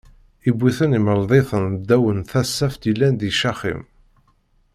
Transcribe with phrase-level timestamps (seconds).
[0.49, 3.81] Iwwi-ten imeḍl-iten ddaw n tasaft yellan di Caxim.